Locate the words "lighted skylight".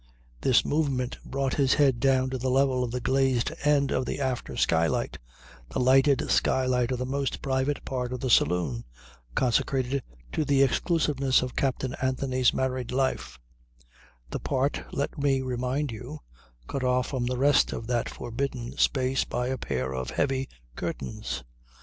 5.79-6.89